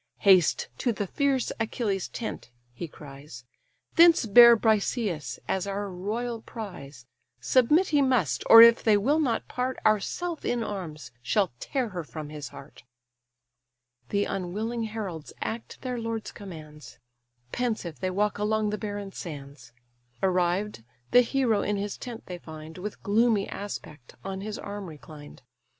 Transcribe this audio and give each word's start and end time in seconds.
"Haste 0.21 0.67
to 0.79 0.91
the 0.91 1.05
fierce 1.05 1.51
Achilles' 1.59 2.07
tent 2.09 2.49
(he 2.73 2.87
cries), 2.87 3.45
Thence 3.97 4.25
bear 4.25 4.57
Briseïs 4.57 5.37
as 5.47 5.67
our 5.67 5.91
royal 5.91 6.41
prize: 6.41 7.05
Submit 7.39 7.89
he 7.89 8.01
must; 8.01 8.43
or 8.49 8.63
if 8.63 8.81
they 8.81 8.97
will 8.97 9.19
not 9.19 9.47
part, 9.47 9.77
Ourself 9.85 10.43
in 10.43 10.63
arms 10.63 11.11
shall 11.21 11.51
tear 11.59 11.89
her 11.89 12.03
from 12.03 12.29
his 12.29 12.47
heart." 12.47 12.83
The 14.09 14.25
unwilling 14.25 14.85
heralds 14.85 15.33
act 15.39 15.79
their 15.83 15.99
lord's 15.99 16.31
commands; 16.31 16.97
Pensive 17.51 17.99
they 17.99 18.09
walk 18.09 18.39
along 18.39 18.71
the 18.71 18.79
barren 18.79 19.11
sands: 19.11 19.71
Arrived, 20.23 20.83
the 21.11 21.21
hero 21.21 21.61
in 21.61 21.77
his 21.77 21.95
tent 21.95 22.25
they 22.25 22.39
find, 22.39 22.79
With 22.79 23.03
gloomy 23.03 23.47
aspect 23.47 24.15
on 24.23 24.41
his 24.41 24.57
arm 24.57 24.87
reclined. 24.87 25.43